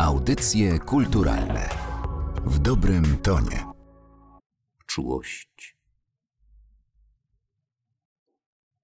Audycje 0.00 0.78
kulturalne 0.78 1.68
w 2.44 2.58
dobrym 2.58 3.18
tonie. 3.18 3.66
Czułość. 4.86 5.76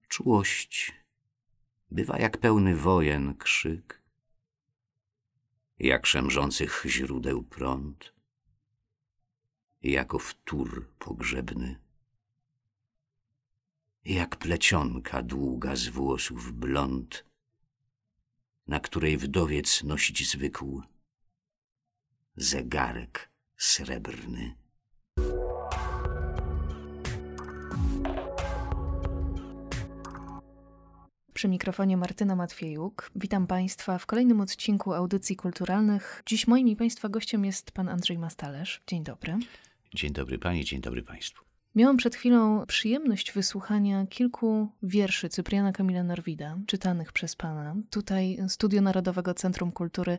Czułość 0.07 0.93
bywa 1.91 2.17
jak 2.17 2.37
pełny 2.37 2.75
wojen 2.75 3.37
krzyk, 3.37 4.01
jak 5.79 6.05
szemrzących 6.05 6.83
źródeł 6.87 7.43
prąd, 7.43 8.13
jako 9.81 10.19
wtór 10.19 10.89
pogrzebny, 10.99 11.79
jak 14.05 14.35
plecionka 14.35 15.21
długa 15.21 15.75
z 15.75 15.87
włosów 15.87 16.51
blond, 16.51 17.25
na 18.67 18.79
której 18.79 19.17
wdowiec 19.17 19.83
nosić 19.83 20.31
zwykł 20.31 20.94
zegarek 22.37 23.29
srebrny. 23.57 24.55
Przy 31.33 31.47
mikrofonie 31.47 31.97
Martyna 31.97 32.35
Matwiejuk. 32.35 33.11
Witam 33.15 33.47
Państwa 33.47 33.97
w 33.97 34.05
kolejnym 34.05 34.41
odcinku 34.41 34.93
Audycji 34.93 35.35
Kulturalnych. 35.35 36.23
Dziś 36.25 36.47
moim 36.47 36.67
i 36.67 36.75
Państwa 36.75 37.09
gościem 37.09 37.45
jest 37.45 37.71
pan 37.71 37.89
Andrzej 37.89 38.17
Mastalerz. 38.17 38.81
Dzień 38.87 39.03
dobry. 39.03 39.37
Dzień 39.93 40.13
dobry 40.13 40.39
Pani, 40.39 40.65
dzień 40.65 40.81
dobry 40.81 41.03
Państwu. 41.03 41.44
Miałam 41.75 41.97
przed 41.97 42.15
chwilą 42.15 42.65
przyjemność 42.65 43.31
wysłuchania 43.31 44.07
kilku 44.07 44.69
wierszy 44.83 45.29
Cypriana 45.29 45.71
Kamila 45.71 46.03
Norwida, 46.03 46.57
czytanych 46.67 47.11
przez 47.11 47.35
Pana. 47.35 47.75
Tutaj 47.89 48.37
Studio 48.47 48.81
Narodowego 48.81 49.33
Centrum 49.33 49.71
Kultury 49.71 50.17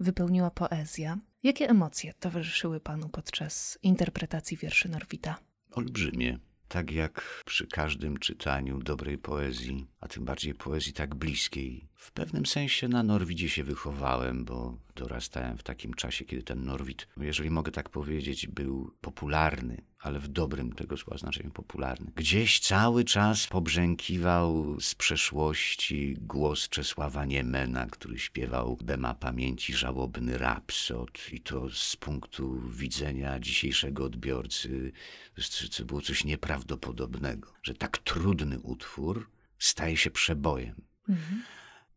wypełniła 0.00 0.50
poezja. 0.50 1.18
Jakie 1.42 1.68
emocje 1.68 2.14
towarzyszyły 2.20 2.80
Panu 2.80 3.08
podczas 3.08 3.78
interpretacji 3.82 4.56
wierszy 4.56 4.88
Norwida? 4.88 5.38
Olbrzymie. 5.72 6.38
Tak 6.68 6.90
jak 6.90 7.42
przy 7.44 7.66
każdym 7.66 8.16
czytaniu 8.16 8.78
dobrej 8.78 9.18
poezji, 9.18 9.86
a 10.00 10.08
tym 10.08 10.24
bardziej 10.24 10.54
poezji 10.54 10.92
tak 10.92 11.14
bliskiej. 11.14 11.88
W 11.94 12.12
pewnym 12.12 12.46
sensie 12.46 12.88
na 12.88 13.02
Norwidzie 13.02 13.48
się 13.48 13.64
wychowałem, 13.64 14.44
bo 14.44 14.78
dorastałem 14.96 15.58
w 15.58 15.62
takim 15.62 15.94
czasie, 15.94 16.24
kiedy 16.24 16.42
ten 16.42 16.64
Norwid, 16.64 17.08
jeżeli 17.16 17.50
mogę 17.50 17.72
tak 17.72 17.88
powiedzieć, 17.88 18.46
był 18.46 18.94
popularny, 19.00 19.82
ale 19.98 20.20
w 20.20 20.28
dobrym 20.28 20.72
tego 20.72 20.96
słowa 20.96 21.18
znaczeniu 21.18 21.50
popularny. 21.50 22.12
Gdzieś 22.16 22.60
cały 22.60 23.04
czas 23.04 23.46
pobrzękiwał 23.46 24.80
z 24.80 24.94
przeszłości 24.94 26.16
głos 26.20 26.68
Czesława 26.68 27.24
Niemena, 27.24 27.86
który 27.86 28.18
śpiewał 28.18 28.78
Bema 28.84 29.14
Pamięci 29.14 29.72
żałobny 29.72 30.38
rapsod 30.38 31.32
i 31.32 31.40
to 31.40 31.70
z 31.70 31.96
punktu 31.96 32.60
widzenia 32.70 33.40
dzisiejszego 33.40 34.04
odbiorcy 34.04 34.92
to 35.76 35.84
było 35.84 36.00
coś 36.00 36.24
nieprawdopodobnego, 36.24 37.52
że 37.62 37.74
tak 37.74 37.98
trudny 37.98 38.60
utwór 38.60 39.30
staje 39.58 39.96
się 39.96 40.10
przebojem. 40.10 40.82
Mhm. 41.08 41.42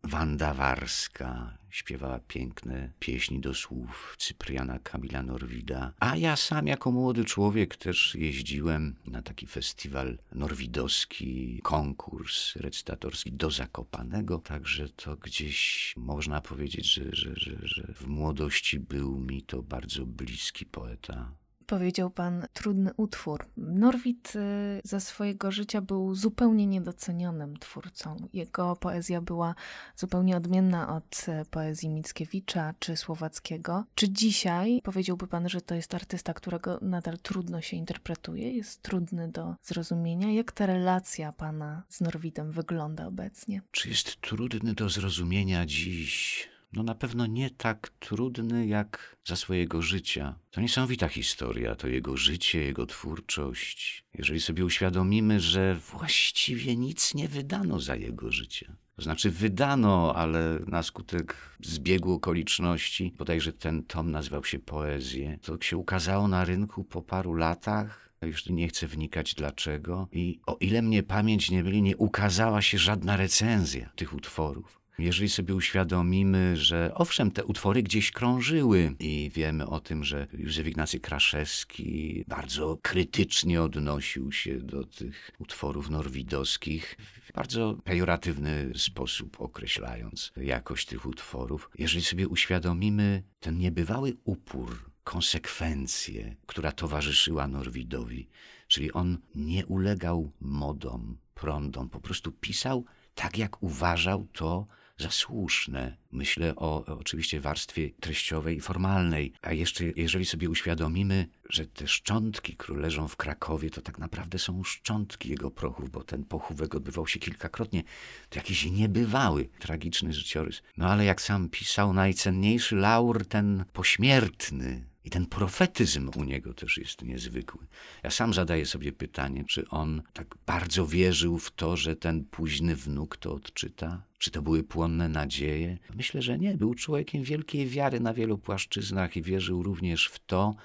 Wanda 0.04 0.54
Warska 0.54 1.58
śpiewała 1.70 2.20
piękne 2.20 2.92
pieśni 3.00 3.40
do 3.40 3.54
słów 3.54 4.16
Cypriana 4.20 4.80
Kamila 4.80 5.24
Norwida, 5.24 5.94
a 6.00 6.18
ja 6.18 6.36
sam 6.36 6.68
jako 6.68 6.92
młody 6.92 7.26
człowiek 7.26 7.76
też 7.76 8.16
jeździłem 8.16 8.96
na 9.06 9.22
taki 9.22 9.48
festiwal 9.48 10.18
norwidowski, 10.32 11.60
konkurs 11.64 12.56
recytatorski 12.56 13.32
do 13.32 13.52
Zakopanego, 13.52 14.40
także 14.40 14.90
to 14.90 15.16
gdzieś 15.16 15.94
można 15.98 16.42
powiedzieć, 16.42 16.94
że, 16.94 17.04
że, 17.12 17.36
że, 17.36 17.58
że 17.62 17.94
w 17.96 18.08
młodości 18.08 18.80
był 18.80 19.20
mi 19.20 19.44
to 19.44 19.64
bardzo 19.64 20.06
bliski 20.06 20.66
poeta 20.66 21.32
Powiedział 21.72 22.10
pan 22.10 22.48
trudny 22.54 22.92
utwór. 22.98 23.46
Norwid 23.58 24.34
y, 24.36 24.82
za 24.84 25.00
swojego 25.00 25.52
życia 25.52 25.82
był 25.82 26.16
zupełnie 26.16 26.68
niedocenionym 26.68 27.58
twórcą. 27.58 28.16
Jego 28.34 28.76
poezja 28.76 29.22
była 29.22 29.56
zupełnie 29.96 30.38
odmienna 30.38 30.96
od 30.96 31.26
y, 31.28 31.46
poezji 31.46 31.90
Mickiewicza 31.90 32.74
czy 32.80 32.98
Słowackiego. 32.98 33.84
Czy 33.96 34.10
dzisiaj 34.10 34.82
powiedziałby 34.84 35.28
pan, 35.28 35.50
że 35.50 35.62
to 35.62 35.76
jest 35.76 35.94
artysta, 35.94 36.34
którego 36.34 36.80
nadal 36.82 37.18
trudno 37.18 37.62
się 37.62 37.78
interpretuje, 37.78 38.52
jest 38.52 38.82
trudny 38.82 39.28
do 39.28 39.56
zrozumienia? 39.64 40.32
Jak 40.32 40.52
ta 40.52 40.66
relacja 40.66 41.32
pana 41.32 41.84
z 41.90 42.02
Norwidem 42.02 42.52
wygląda 42.52 43.08
obecnie? 43.08 43.62
Czy 43.72 43.90
jest 43.90 44.22
trudny 44.22 44.74
do 44.74 44.90
zrozumienia 44.90 45.66
dziś? 45.66 46.51
No 46.74 46.84
na 46.84 46.96
pewno 46.96 47.26
nie 47.26 47.50
tak 47.50 47.90
trudny 48.00 48.68
jak 48.68 49.16
za 49.28 49.36
swojego 49.36 49.82
życia. 49.82 50.36
To 50.52 50.62
niesamowita 50.62 51.08
historia, 51.08 51.76
to 51.76 51.88
jego 51.88 52.18
życie, 52.18 52.64
jego 52.64 52.86
twórczość. 52.86 54.06
Jeżeli 54.14 54.42
sobie 54.42 54.66
uświadomimy, 54.66 55.40
że 55.40 55.76
właściwie 55.76 56.76
nic 56.76 57.14
nie 57.14 57.28
wydano 57.28 57.80
za 57.80 57.96
jego 57.96 58.32
życie. 58.32 58.76
To 58.96 59.02
znaczy 59.02 59.32
wydano, 59.32 60.16
ale 60.16 60.60
na 60.68 60.84
skutek 60.84 61.58
zbiegu 61.60 62.14
okoliczności, 62.14 63.14
bodajże 63.18 63.54
ten 63.54 63.84
tom 63.84 64.12
nazywał 64.12 64.46
się 64.46 64.60
Poezję, 64.60 65.38
to 65.42 65.58
się 65.62 65.78
ukazało 65.78 66.28
na 66.28 66.46
rynku 66.46 66.84
po 66.84 67.02
paru 67.02 67.34
latach, 67.34 68.12
już 68.22 68.46
nie 68.46 68.68
chcę 68.68 68.88
wnikać 68.88 69.36
dlaczego. 69.36 70.08
I 70.12 70.40
o 70.46 70.58
ile 70.60 70.82
mnie 70.82 71.04
pamięć 71.04 71.52
nie 71.52 71.64
byli, 71.64 71.82
nie 71.82 71.98
ukazała 71.98 72.62
się 72.62 72.78
żadna 72.78 73.18
recenzja 73.18 73.90
tych 73.96 74.14
utworów. 74.14 74.81
Jeżeli 75.02 75.30
sobie 75.30 75.56
uświadomimy, 75.56 76.58
że 76.58 76.92
owszem, 76.96 77.32
te 77.32 77.46
utwory 77.46 77.84
gdzieś 77.84 78.12
krążyły 78.12 78.96
i 79.00 79.32
wiemy 79.34 79.68
o 79.68 79.80
tym, 79.80 80.04
że 80.04 80.28
Józef 80.34 80.68
Ignacy 80.68 81.00
Kraszewski 81.00 82.24
bardzo 82.28 82.78
krytycznie 82.82 83.62
odnosił 83.62 84.32
się 84.32 84.60
do 84.60 84.84
tych 84.84 85.32
utworów 85.40 85.90
norwidowskich, 85.90 86.98
w 87.24 87.34
bardzo 87.34 87.78
pejoratywny 87.84 88.72
sposób 88.76 89.42
określając 89.42 90.32
jakość 90.38 90.88
tych 90.88 91.06
utworów. 91.06 91.70
Jeżeli 91.78 92.04
sobie 92.04 92.28
uświadomimy 92.28 93.24
ten 93.40 93.58
niebywały 93.58 94.14
upór, 94.24 94.92
konsekwencję, 95.04 96.36
która 96.46 96.72
towarzyszyła 96.72 97.48
Norwidowi, 97.48 98.28
czyli 98.68 98.92
on 98.92 99.18
nie 99.36 99.66
ulegał 99.66 100.32
modom, 100.42 101.18
prądom, 101.34 101.90
po 101.90 102.00
prostu 102.00 102.32
pisał 102.32 102.86
tak, 103.16 103.38
jak 103.38 103.64
uważał 103.64 104.28
to 104.34 104.68
za 105.02 105.12
słuszne. 105.12 105.98
Myślę 106.12 106.56
o, 106.56 106.86
oczywiście 106.86 107.40
warstwie 107.40 107.90
treściowej 108.00 108.58
i 108.58 108.62
formalnej, 108.62 109.34
a 109.42 109.54
jeszcze 109.54 109.86
jeżeli 109.96 110.26
sobie 110.26 110.50
uświadomimy, 110.50 111.28
że 111.50 111.66
te 111.66 111.88
szczątki, 111.88 112.56
które 112.56 112.82
leżą 112.82 113.08
w 113.08 113.16
Krakowie, 113.16 113.70
to 113.70 113.82
tak 113.82 114.00
naprawdę 114.00 114.40
są 114.40 114.64
szczątki 114.64 115.30
jego 115.30 115.52
prochów, 115.52 115.90
bo 115.90 116.04
ten 116.04 116.26
pochówek 116.26 116.76
odbywał 116.76 117.08
się 117.08 117.20
kilkakrotnie. 117.20 117.84
To 118.30 118.40
jakiś 118.40 118.66
niebywały, 118.66 119.50
tragiczny 119.60 120.14
życiorys. 120.14 120.62
No 120.78 120.86
ale 120.88 121.06
jak 121.06 121.22
sam 121.22 121.50
pisał, 121.50 121.94
najcenniejszy 121.94 122.76
laur 122.76 123.26
ten 123.26 123.66
pośmiertny, 123.74 124.91
i 125.04 125.10
ten 125.10 125.26
profetyzm 125.26 126.10
u 126.16 126.24
niego 126.24 126.54
też 126.54 126.78
jest 126.78 127.02
niezwykły. 127.02 127.68
Ja 128.04 128.10
sam 128.10 128.34
zadaję 128.34 128.66
sobie 128.66 128.92
pytanie, 128.92 129.44
czy 129.48 129.68
on 129.70 130.02
tak 130.14 130.36
bardzo 130.46 130.88
wierzył 130.88 131.40
w 131.40 131.52
to, 131.52 131.78
że 131.78 131.96
ten 131.96 132.26
późny 132.26 132.76
wnuk 132.76 133.18
to 133.18 133.34
odczyta? 133.34 134.04
Czy 134.18 134.32
to 134.32 134.42
były 134.42 134.64
płonne 134.64 135.10
nadzieje? 135.10 135.78
Myślę, 135.96 136.22
że 136.22 136.38
nie. 136.38 136.58
Był 136.58 136.74
człowiekiem 136.74 137.24
wielkiej 137.24 137.68
wiary 137.68 138.00
na 138.00 138.14
wielu 138.14 138.38
płaszczyznach 138.38 139.18
i 139.18 139.22
wierzył 139.22 139.64
również 139.64 140.08
w 140.08 140.20
to, 140.26 140.56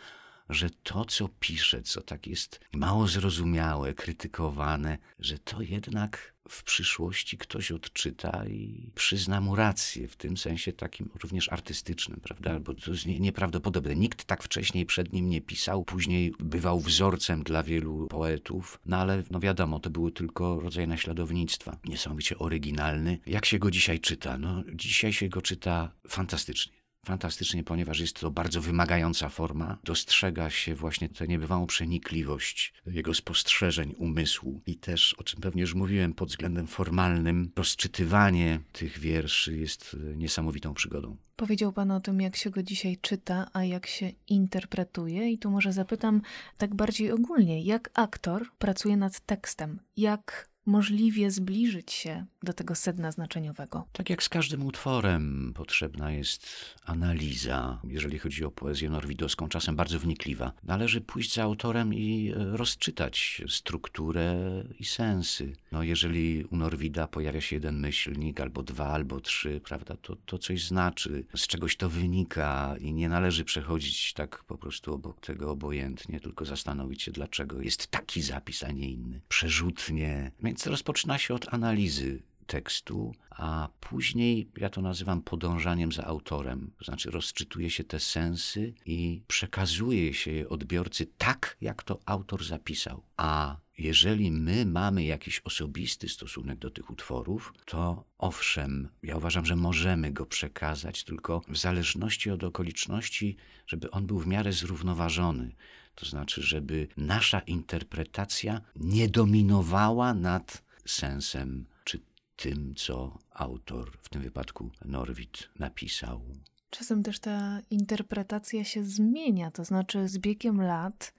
że 0.48 0.70
to, 0.82 1.04
co 1.04 1.28
pisze, 1.40 1.82
co 1.82 2.02
tak 2.02 2.26
jest 2.26 2.60
mało 2.72 3.08
zrozumiałe, 3.08 3.94
krytykowane, 3.94 4.98
że 5.18 5.38
to 5.38 5.62
jednak 5.62 6.36
w 6.48 6.62
przyszłości 6.62 7.38
ktoś 7.38 7.72
odczyta 7.72 8.44
i 8.48 8.90
przyzna 8.94 9.40
mu 9.40 9.56
rację, 9.56 10.08
w 10.08 10.16
tym 10.16 10.36
sensie 10.36 10.72
takim 10.72 11.10
również 11.22 11.52
artystycznym, 11.52 12.20
prawda? 12.20 12.60
Bo 12.60 12.74
to 12.74 12.90
jest 12.90 13.06
nieprawdopodobne. 13.06 13.96
Nikt 13.96 14.24
tak 14.24 14.42
wcześniej 14.42 14.86
przed 14.86 15.12
nim 15.12 15.28
nie 15.28 15.40
pisał, 15.40 15.84
później 15.84 16.34
bywał 16.38 16.80
wzorcem 16.80 17.42
dla 17.42 17.62
wielu 17.62 18.06
poetów, 18.06 18.80
no 18.86 18.96
ale 18.96 19.22
no 19.30 19.40
wiadomo, 19.40 19.80
to 19.80 19.90
były 19.90 20.12
tylko 20.12 20.60
rodzaj 20.60 20.88
naśladownictwa. 20.88 21.78
Niesamowicie 21.84 22.38
oryginalny. 22.38 23.18
Jak 23.26 23.46
się 23.46 23.58
go 23.58 23.70
dzisiaj 23.70 24.00
czyta? 24.00 24.38
No 24.38 24.64
dzisiaj 24.74 25.12
się 25.12 25.28
go 25.28 25.42
czyta 25.42 25.92
fantastycznie 26.08 26.85
fantastycznie, 27.06 27.64
ponieważ 27.64 28.00
jest 28.00 28.20
to 28.20 28.30
bardzo 28.30 28.60
wymagająca 28.60 29.28
forma. 29.28 29.78
Dostrzega 29.84 30.50
się 30.50 30.74
właśnie 30.74 31.08
tę 31.08 31.26
niebywałą 31.26 31.66
przenikliwość 31.66 32.74
jego 32.86 33.14
spostrzeżeń 33.14 33.94
umysłu 33.98 34.60
i 34.66 34.76
też, 34.76 35.14
o 35.14 35.24
czym 35.24 35.40
pewnie 35.40 35.60
już 35.60 35.74
mówiłem, 35.74 36.14
pod 36.14 36.28
względem 36.28 36.66
formalnym, 36.66 37.52
rozczytywanie 37.56 38.60
tych 38.72 38.98
wierszy 38.98 39.56
jest 39.56 39.96
niesamowitą 40.16 40.74
przygodą. 40.74 41.16
Powiedział 41.36 41.72
Pan 41.72 41.90
o 41.90 42.00
tym, 42.00 42.20
jak 42.20 42.36
się 42.36 42.50
go 42.50 42.62
dzisiaj 42.62 42.96
czyta, 43.00 43.50
a 43.52 43.64
jak 43.64 43.86
się 43.86 44.12
interpretuje, 44.28 45.30
i 45.30 45.38
tu 45.38 45.50
może 45.50 45.72
zapytam 45.72 46.22
tak 46.58 46.74
bardziej 46.74 47.12
ogólnie, 47.12 47.62
jak 47.62 47.90
aktor 47.94 48.46
pracuje 48.58 48.96
nad 48.96 49.20
tekstem, 49.20 49.80
jak 49.96 50.48
możliwie 50.66 51.30
zbliżyć 51.30 51.92
się 51.92 52.26
do 52.42 52.52
tego 52.52 52.74
sedna 52.74 53.12
znaczeniowego? 53.12 53.86
Tak 53.92 54.10
jak 54.10 54.22
z 54.22 54.28
każdym 54.28 54.66
utworem, 54.66 55.52
potrzebna 55.54 56.12
jest 56.12 56.46
analiza. 56.84 57.80
Jeżeli 57.84 58.18
chodzi 58.18 58.44
o 58.44 58.50
poezję 58.50 58.90
norwidowską, 58.90 59.48
czasem 59.48 59.76
bardzo 59.76 59.98
wnikliwa. 59.98 60.52
Należy 60.62 61.00
pójść 61.00 61.34
za 61.34 61.42
autorem 61.42 61.94
i 61.94 62.32
e, 62.36 62.56
rozczytać 62.56 63.42
strukturę 63.48 64.34
i 64.78 64.84
sensy. 64.84 65.52
No, 65.72 65.82
jeżeli 65.82 66.44
u 66.44 66.56
Norwida 66.56 67.08
pojawia 67.08 67.40
się 67.40 67.56
jeden 67.56 67.80
myślnik, 67.80 68.40
albo 68.40 68.62
dwa, 68.62 68.86
albo 68.86 69.20
trzy, 69.20 69.60
prawda, 69.64 69.96
to, 69.96 70.16
to 70.16 70.38
coś 70.38 70.64
znaczy, 70.66 71.24
z 71.36 71.46
czegoś 71.46 71.76
to 71.76 71.88
wynika 71.88 72.76
i 72.80 72.92
nie 72.92 73.08
należy 73.08 73.44
przechodzić 73.44 74.12
tak 74.12 74.44
po 74.44 74.58
prostu 74.58 74.94
obok 74.94 75.20
tego 75.20 75.50
obojętnie, 75.50 76.20
tylko 76.20 76.44
zastanowić 76.44 77.02
się, 77.02 77.12
dlaczego 77.12 77.60
jest 77.60 77.86
taki 77.86 78.22
zapis, 78.22 78.62
a 78.62 78.72
nie 78.72 78.90
inny. 78.90 79.20
Przerzutnie. 79.28 80.32
Więc 80.56 80.66
rozpoczyna 80.66 81.18
się 81.18 81.34
od 81.34 81.54
analizy 81.54 82.22
tekstu, 82.46 83.14
a 83.30 83.68
później 83.80 84.50
ja 84.56 84.70
to 84.70 84.82
nazywam 84.82 85.22
podążaniem 85.22 85.92
za 85.92 86.04
autorem. 86.04 86.70
To 86.78 86.84
znaczy 86.84 87.10
rozczytuje 87.10 87.70
się 87.70 87.84
te 87.84 88.00
sensy 88.00 88.74
i 88.86 89.22
przekazuje 89.28 90.14
się 90.14 90.30
je 90.32 90.48
odbiorcy 90.48 91.06
tak, 91.18 91.56
jak 91.60 91.82
to 91.82 91.98
autor 92.06 92.44
zapisał. 92.44 93.02
A 93.16 93.56
jeżeli 93.78 94.30
my 94.30 94.66
mamy 94.66 95.04
jakiś 95.04 95.40
osobisty 95.40 96.08
stosunek 96.08 96.58
do 96.58 96.70
tych 96.70 96.90
utworów, 96.90 97.52
to 97.64 98.04
owszem, 98.18 98.88
ja 99.02 99.16
uważam, 99.16 99.46
że 99.46 99.56
możemy 99.56 100.12
go 100.12 100.26
przekazać, 100.26 101.04
tylko 101.04 101.42
w 101.48 101.56
zależności 101.56 102.30
od 102.30 102.44
okoliczności, 102.44 103.36
żeby 103.66 103.90
on 103.90 104.06
był 104.06 104.18
w 104.18 104.26
miarę 104.26 104.52
zrównoważony. 104.52 105.54
To 105.94 106.06
znaczy, 106.06 106.42
żeby 106.42 106.88
nasza 106.96 107.40
interpretacja 107.40 108.60
nie 108.76 109.08
dominowała 109.08 110.14
nad 110.14 110.62
sensem 110.86 111.66
czy 111.84 112.00
tym, 112.36 112.74
co 112.74 113.18
autor, 113.30 113.98
w 114.02 114.08
tym 114.08 114.22
wypadku 114.22 114.70
Norwid, 114.84 115.48
napisał. 115.58 116.22
Czasem 116.70 117.02
też 117.02 117.18
ta 117.18 117.60
interpretacja 117.70 118.64
się 118.64 118.84
zmienia, 118.84 119.50
to 119.50 119.64
znaczy 119.64 120.08
z 120.08 120.18
biegiem 120.18 120.60
lat 120.60 121.14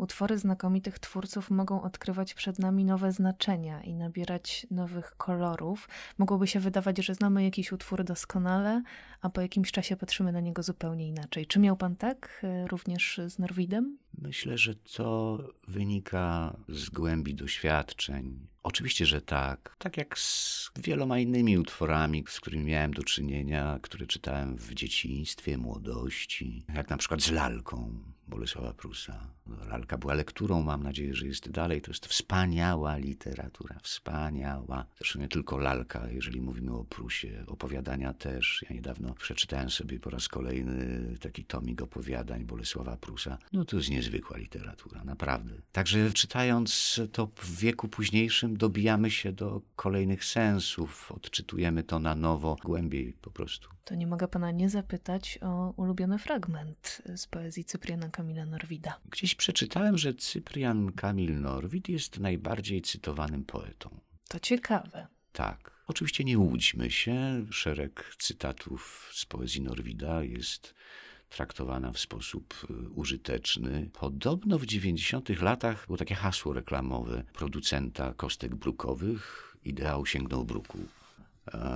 utwory 0.00 0.38
znakomitych 0.38 0.98
twórców 0.98 1.50
mogą 1.50 1.82
odkrywać 1.82 2.34
przed 2.34 2.58
nami 2.58 2.84
nowe 2.84 3.12
znaczenia 3.12 3.82
i 3.82 3.94
nabierać 3.94 4.66
nowych 4.70 5.16
kolorów. 5.16 5.88
Mogłoby 6.18 6.46
się 6.46 6.60
wydawać, 6.60 6.98
że 6.98 7.14
znamy 7.14 7.44
jakiś 7.44 7.72
utwór 7.72 8.04
doskonale, 8.04 8.82
a 9.20 9.30
po 9.30 9.40
jakimś 9.40 9.72
czasie 9.72 9.96
patrzymy 9.96 10.32
na 10.32 10.40
niego 10.40 10.62
zupełnie 10.62 11.08
inaczej. 11.08 11.46
Czy 11.46 11.58
miał 11.58 11.76
pan 11.76 11.96
tak 11.96 12.40
e, 12.44 12.66
również 12.66 13.20
z 13.28 13.38
Norwidem? 13.38 13.98
Myślę, 14.18 14.58
że 14.58 14.74
to 14.74 15.38
wynika 15.68 16.56
z 16.68 16.90
głębi 16.90 17.34
doświadczeń. 17.34 18.46
Oczywiście, 18.62 19.06
że 19.06 19.20
tak. 19.20 19.76
Tak 19.78 19.96
jak 19.96 20.18
z 20.18 20.70
wieloma 20.76 21.18
innymi 21.18 21.58
utworami, 21.58 22.24
z 22.28 22.40
którymi 22.40 22.64
miałem 22.64 22.94
do 22.94 23.02
czynienia, 23.02 23.78
które 23.82 24.06
czytałem 24.06 24.56
w 24.56 24.74
dzieciństwie, 24.74 25.58
młodości, 25.58 26.64
jak 26.74 26.90
na 26.90 26.96
przykład 26.96 27.22
z 27.22 27.30
lalką 27.30 28.02
Bolesława 28.30 28.74
Prusa. 28.74 29.26
Lalka 29.68 29.98
była 29.98 30.14
lekturą, 30.14 30.62
mam 30.62 30.82
nadzieję, 30.82 31.14
że 31.14 31.26
jest 31.26 31.50
dalej. 31.50 31.80
To 31.80 31.90
jest 31.90 32.06
wspaniała 32.06 32.96
literatura, 32.96 33.78
wspaniała. 33.82 34.86
Zresztą 34.98 35.18
nie 35.18 35.28
tylko 35.28 35.58
lalka, 35.58 36.10
jeżeli 36.10 36.40
mówimy 36.40 36.72
o 36.72 36.84
Prusie, 36.84 37.44
opowiadania 37.46 38.14
też. 38.14 38.64
Ja 38.70 38.76
niedawno 38.76 39.14
przeczytałem 39.14 39.70
sobie 39.70 40.00
po 40.00 40.10
raz 40.10 40.28
kolejny 40.28 41.00
taki 41.20 41.44
tomik 41.44 41.82
opowiadań 41.82 42.44
Bolesława 42.44 42.96
Prusa. 42.96 43.38
No 43.52 43.64
to 43.64 43.76
jest 43.76 43.90
niezwykła 43.90 44.36
literatura, 44.36 45.04
naprawdę. 45.04 45.54
Także 45.72 46.10
czytając 46.12 47.00
to 47.12 47.26
w 47.36 47.56
wieku 47.56 47.88
późniejszym 47.88 48.56
dobijamy 48.56 49.10
się 49.10 49.32
do 49.32 49.62
kolejnych 49.76 50.24
sensów, 50.24 51.12
odczytujemy 51.12 51.82
to 51.82 51.98
na 51.98 52.14
nowo, 52.14 52.56
głębiej 52.64 53.12
po 53.12 53.30
prostu. 53.30 53.68
To 53.84 53.94
nie 53.94 54.06
mogę 54.06 54.28
pana 54.28 54.50
nie 54.50 54.68
zapytać 54.68 55.38
o 55.42 55.74
ulubiony 55.76 56.18
fragment 56.18 57.02
z 57.16 57.26
poezji 57.26 57.64
Cypriana 57.64 58.08
Kamila 58.20 58.46
Norwida. 58.46 59.00
Gdzieś 59.10 59.34
przeczytałem, 59.34 59.98
że 59.98 60.14
Cyprian 60.14 60.92
Kamil 60.92 61.40
Norwid 61.40 61.88
jest 61.88 62.18
najbardziej 62.18 62.82
cytowanym 62.82 63.44
poetą. 63.44 64.00
To 64.28 64.40
ciekawe. 64.40 65.06
Tak. 65.32 65.70
Oczywiście 65.86 66.24
nie 66.24 66.38
łudźmy 66.38 66.90
się, 66.90 67.46
szereg 67.50 68.16
cytatów 68.18 69.10
z 69.14 69.26
poezji 69.26 69.62
Norwida 69.62 70.24
jest 70.24 70.74
traktowana 71.28 71.92
w 71.92 71.98
sposób 71.98 72.66
y, 72.70 72.90
użyteczny. 72.90 73.90
Podobno 73.92 74.58
w 74.58 74.66
90 74.66 75.28
latach 75.42 75.86
było 75.86 75.98
takie 75.98 76.14
hasło 76.14 76.52
reklamowe 76.52 77.24
producenta 77.32 78.14
kostek 78.14 78.54
brukowych 78.54 79.56
ideał 79.64 80.06
sięgnął 80.06 80.44
bruku. 80.44 80.78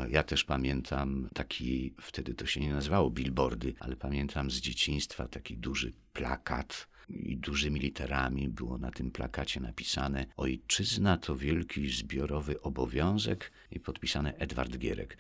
Ja 0.09 0.23
też 0.23 0.45
pamiętam 0.45 1.29
taki, 1.35 1.95
wtedy 2.01 2.35
to 2.35 2.47
się 2.47 2.61
nie 2.61 2.73
nazywało 2.73 3.11
billboardy, 3.11 3.75
ale 3.81 3.97
pamiętam 3.97 4.51
z 4.51 4.55
dzieciństwa 4.55 5.29
taki 5.29 5.57
duży 5.57 5.93
plakat 6.13 6.89
i 7.09 7.37
dużymi 7.37 7.81
literami 7.81 8.49
było 8.49 8.79
na 8.79 8.91
tym 8.91 9.11
plakacie 9.11 9.61
napisane 9.61 10.27
Ojczyzna 10.37 11.17
to 11.17 11.37
wielki 11.37 11.91
zbiorowy 11.91 12.61
obowiązek 12.61 13.53
i 13.71 13.81
podpisane 13.81 14.35
Edward 14.37 14.77
Gierek. 14.79 15.19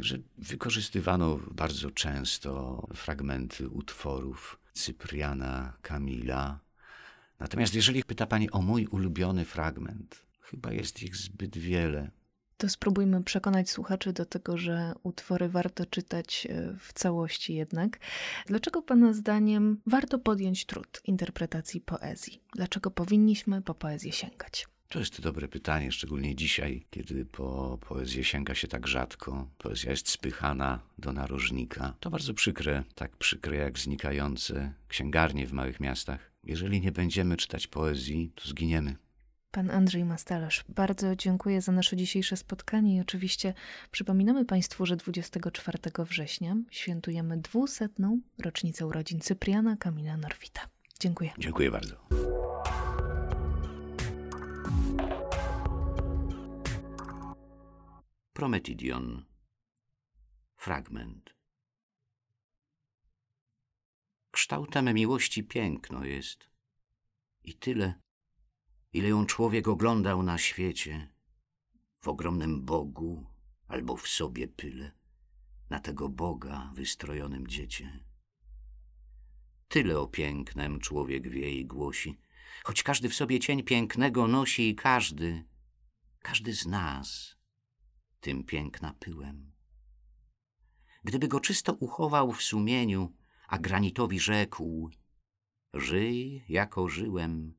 Że 0.00 0.18
wykorzystywano 0.38 1.40
bardzo 1.50 1.90
często 1.90 2.86
fragmenty 2.94 3.68
utworów 3.68 4.58
Cypriana 4.72 5.72
Kamila. 5.82 6.60
Natomiast 7.38 7.74
jeżeli 7.74 8.04
pyta 8.04 8.26
pani 8.26 8.50
o 8.50 8.62
mój 8.62 8.86
ulubiony 8.86 9.44
fragment, 9.44 10.22
chyba 10.40 10.72
jest 10.72 11.02
ich 11.02 11.16
zbyt 11.16 11.58
wiele. 11.58 12.10
To 12.62 12.68
spróbujmy 12.68 13.24
przekonać 13.24 13.70
słuchaczy 13.70 14.12
do 14.12 14.24
tego, 14.24 14.58
że 14.58 14.92
utwory 15.02 15.48
warto 15.48 15.86
czytać 15.86 16.46
e, 16.50 16.74
w 16.78 16.92
całości 16.92 17.54
jednak. 17.54 17.98
Dlaczego 18.46 18.82
Pana 18.82 19.12
zdaniem 19.12 19.80
warto 19.86 20.18
podjąć 20.18 20.66
trud 20.66 21.00
interpretacji 21.04 21.80
poezji? 21.80 22.42
Dlaczego 22.56 22.90
powinniśmy 22.90 23.62
po 23.62 23.74
poezję 23.74 24.12
sięgać? 24.12 24.66
To 24.88 24.98
jest 24.98 25.20
dobre 25.20 25.48
pytanie, 25.48 25.92
szczególnie 25.92 26.34
dzisiaj, 26.34 26.86
kiedy 26.90 27.24
po 27.24 27.78
poezję 27.88 28.24
sięga 28.24 28.54
się 28.54 28.68
tak 28.68 28.86
rzadko. 28.86 29.48
Poezja 29.58 29.90
jest 29.90 30.08
spychana 30.08 30.80
do 30.98 31.12
narożnika. 31.12 31.94
To 32.00 32.10
bardzo 32.10 32.34
przykre, 32.34 32.84
tak 32.94 33.16
przykre 33.16 33.56
jak 33.56 33.78
znikające 33.78 34.72
księgarnie 34.88 35.46
w 35.46 35.52
małych 35.52 35.80
miastach. 35.80 36.32
Jeżeli 36.44 36.80
nie 36.80 36.92
będziemy 36.92 37.36
czytać 37.36 37.66
poezji, 37.66 38.32
to 38.34 38.48
zginiemy. 38.48 38.96
Pan 39.52 39.70
Andrzej 39.70 40.04
Mastalarz, 40.04 40.64
bardzo 40.68 41.16
dziękuję 41.16 41.60
za 41.60 41.72
nasze 41.72 41.96
dzisiejsze 41.96 42.36
spotkanie 42.36 42.96
i 42.96 43.00
oczywiście 43.00 43.54
przypominamy 43.90 44.44
Państwu, 44.44 44.86
że 44.86 44.96
24 44.96 45.78
września 45.98 46.56
świętujemy 46.70 47.36
dwusetną 47.36 48.20
rocznicę 48.38 48.86
urodzin 48.86 49.20
Cypriana 49.20 49.76
Kamila 49.76 50.16
Norwita. 50.16 50.60
Dziękuję. 51.00 51.30
Dziękuję 51.38 51.70
bardzo. 51.70 51.96
Prometidion. 58.32 59.24
Fragment. 60.56 61.34
Kształtem 64.30 64.94
miłości 64.94 65.44
piękno 65.44 66.04
jest 66.04 66.48
i 67.44 67.54
tyle 67.54 68.01
ile 68.92 69.08
ją 69.08 69.26
człowiek 69.26 69.68
oglądał 69.68 70.22
na 70.22 70.38
świecie, 70.38 71.08
w 72.00 72.08
ogromnym 72.08 72.62
Bogu 72.64 73.26
albo 73.68 73.96
w 73.96 74.08
sobie 74.08 74.48
pyle, 74.48 74.92
na 75.70 75.80
tego 75.80 76.08
Boga 76.08 76.72
wystrojonym 76.74 77.46
dziecię. 77.46 78.04
Tyle 79.68 79.98
o 79.98 80.06
pięknem 80.06 80.80
człowiek 80.80 81.28
wie 81.28 81.50
i 81.50 81.66
głosi, 81.66 82.18
choć 82.64 82.82
każdy 82.82 83.08
w 83.08 83.14
sobie 83.14 83.40
cień 83.40 83.62
pięknego 83.62 84.28
nosi 84.28 84.68
i 84.68 84.74
każdy, 84.74 85.44
każdy 86.18 86.54
z 86.54 86.66
nas 86.66 87.36
tym 88.20 88.44
piękna 88.44 88.94
pyłem. 89.00 89.52
Gdyby 91.04 91.28
go 91.28 91.40
czysto 91.40 91.72
uchował 91.72 92.32
w 92.32 92.42
sumieniu, 92.42 93.12
a 93.48 93.58
granitowi 93.58 94.20
rzekł, 94.20 94.90
żyj 95.74 96.44
jako 96.48 96.88
żyłem, 96.88 97.54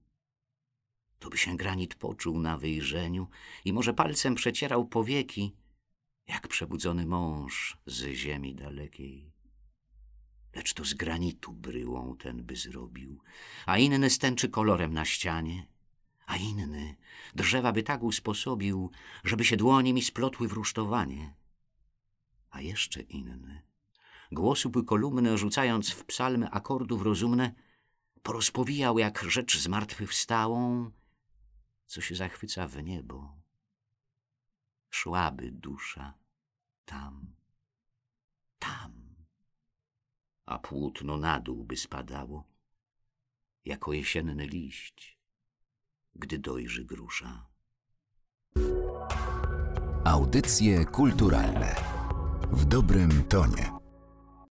to 1.24 1.30
by 1.30 1.38
się 1.38 1.58
granit 1.58 1.96
poczuł 1.96 2.40
na 2.40 2.58
wyjrzeniu 2.58 3.28
i 3.66 3.74
może 3.74 3.94
palcem 3.94 4.36
przecierał 4.36 4.86
powieki, 4.86 5.56
jak 6.28 6.48
przebudzony 6.48 7.06
mąż 7.06 7.78
z 7.86 8.06
ziemi 8.06 8.56
dalekiej. 8.56 9.32
Lecz 10.56 10.74
to 10.74 10.86
z 10.86 10.94
granitu 10.94 11.54
bryłą 11.54 12.18
ten 12.18 12.44
by 12.44 12.56
zrobił, 12.56 13.22
a 13.66 13.78
inny 13.78 14.10
stęczy 14.10 14.50
kolorem 14.50 14.94
na 14.94 15.06
ścianie, 15.06 15.68
a 16.26 16.38
inny 16.38 16.96
drzewa 17.36 17.72
by 17.72 17.84
tak 17.84 18.04
usposobił, 18.04 18.92
żeby 19.24 19.46
się 19.46 19.58
dłonie 19.58 19.94
mi 19.94 20.02
splotły 20.02 20.48
w 20.48 20.54
rusztowanie. 20.54 21.34
A 22.50 22.62
jeszcze 22.62 23.02
inny 23.02 23.62
głosu 24.32 24.70
by 24.70 24.84
kolumny, 24.84 25.38
rzucając 25.38 25.90
w 25.90 26.06
psalmy 26.06 26.50
akordów 26.50 27.02
rozumne, 27.02 27.54
porozpowijał 28.24 29.00
jak 29.00 29.24
rzecz 29.28 29.58
zmartwychwstałą 29.58 30.92
co 31.94 32.02
się 32.02 32.16
zachwyca 32.16 32.68
w 32.68 32.84
niebo 32.84 33.38
szłaby 34.90 35.52
dusza 35.52 36.14
tam, 36.86 37.36
tam, 38.60 39.16
a 40.46 40.60
płótno 40.60 41.18
na 41.18 41.40
dół 41.40 41.64
by 41.64 41.78
spadało, 41.78 42.48
jako 43.66 43.94
jesienny 43.94 44.46
liść, 44.46 45.20
gdy 46.16 46.40
dojrzy 46.40 46.86
grusza. 46.86 47.48
Audycje 50.06 50.86
kulturalne 50.86 51.76
w 52.52 52.66
dobrym 52.66 53.24
tonie. 53.24 53.83